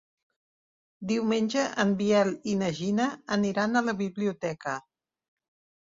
Diumenge 1.11 1.67
en 1.85 1.93
Biel 2.01 2.33
i 2.55 2.57
na 2.65 2.73
Gina 2.81 3.07
aniran 3.39 3.79
a 3.79 3.87
la 3.91 3.99
biblioteca. 4.05 4.79